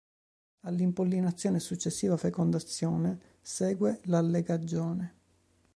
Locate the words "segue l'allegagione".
3.39-5.13